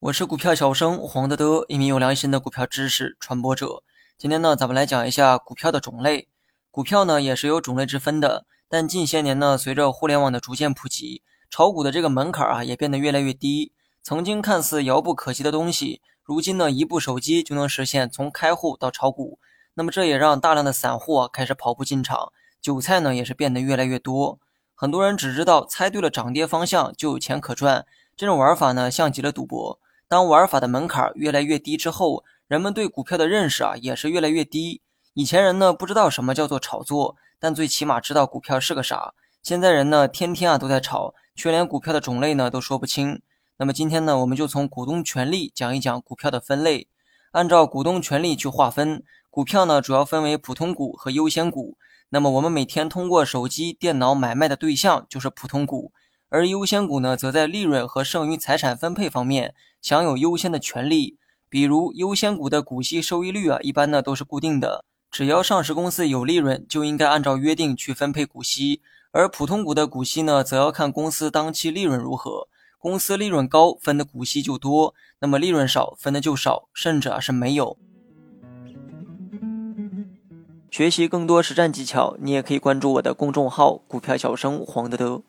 [0.00, 3.82] 我是股票小生黄德德，一名有良心的股票知识传播者。
[4.16, 6.28] 今天呢，咱们来讲一下股票的种类。
[6.70, 13.72] 股票呢也是有种类之分的，但近些年呢，随着互联网的逐渐普及，炒股的这个门槛啊也变得越来越低。
[14.02, 19.40] 曾经看似遥不可及的东西，如今呢一部手机就能实现从开户到炒股。
[19.74, 22.32] 那么这也让大量的散户啊开始跑步进场，
[22.62, 24.38] 韭菜呢也是变得越来越多。
[24.80, 27.84] 很多人只知道猜对了涨跌方向就有钱可赚，
[28.16, 29.78] 这种玩法呢像极了赌博。
[30.08, 34.80] 当玩法的门槛越来越低之后，人们对股票的认识啊也是越来越低。
[35.12, 39.12] 以前人呢不知道什么叫做炒作，但最起码知道股票是个啥。
[39.42, 43.20] 现在人呢天天啊都在炒，却连股票的种类呢都说不清。
[43.58, 46.88] 那么今天呢我们就从股东权利讲一讲股票的分类。
[47.32, 51.76] 按照股东权利去划分，股票呢主要分为普通股和优先股。
[52.08, 55.92] 那么我们每天通过手机、电脑买卖的对象就是普通股。
[56.28, 61.18] 而优先股呢，则在利润和剩余财产分配方面享有优先的权利。
[61.48, 68.80] 比如，优先股的股息收益率啊，一般呢都是固定的，只要上市公司有利润，就应该按照约定去分配股息。
[69.12, 72.46] 而普通股的股息呢，则要看公司当期利润如何，
[72.80, 77.76] 公司利润高，分的股息就多；那么利润少，分的就少，甚至啊是没有。
[80.70, 85.22] 学习更多实战技巧，你也可以关注我的公众号“股票小生黄德德”。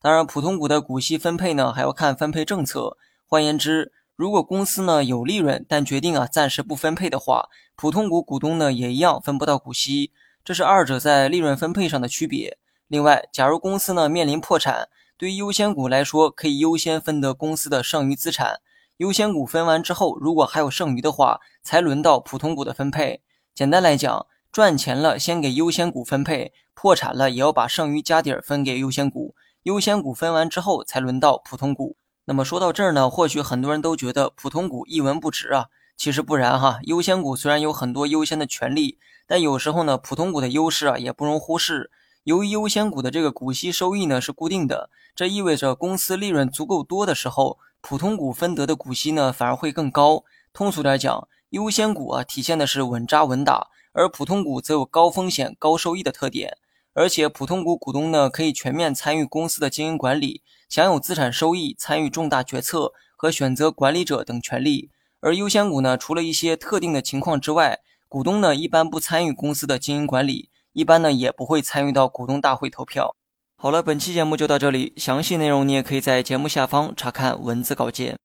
[0.00, 2.96] 当然，普通股的股息分配呢，还要看分配政策。
[3.26, 10.10] 换言之，如果公司呢有利润，但决定啊暂时不分配的话，普通股股东呢也一样分不到股息。
[10.42, 12.56] 这是二者在利润分配上的区别。
[12.88, 18.60] 另外，假如公司呢面临破产，对于优先股来说，可以优先分得公司的剩余资产。
[18.96, 23.22] 优先股分完之后，如果还有剩余的话，才轮到普通股的分配。
[23.54, 29.36] 简单来讲，赚钱了先给优先股分配，破产了也要把剩余家底儿分给优先股。
[29.62, 31.96] 优先股分完之后，才轮到普通股。
[32.24, 35.66] 那么说到这儿呢，或许很多人都觉得普通股一文不值啊。
[35.96, 38.98] 其实不然哈，优先股虽然有很多优先的权利，
[39.28, 41.92] 但有时候呢，普通股的优势啊也不容忽视。
[42.24, 50.24] 由于优先股的这个股息收益呢是固定的，这意味着公司利润足够多的时候，普通股分得的股息呢反而会更高。
[50.50, 56.56] 通俗点讲，优先股啊体现的是稳扎稳打，而普通股则有高风险高收益的特点。
[56.94, 64.90] 而且普通股股东呢，可以全面参与公司的经营管理，享有资产收益、参与重大决策和选择管理者等权利。
[65.20, 73.14] 而优先股呢，除了一些特定的情况之外，股东呢一般不参与公司的经营管理，一般呢也不会参与到股东大会投票。
[73.56, 78.18] 好了，本期节目就到这里，详细内容你也可以在节目下方查看文字稿件。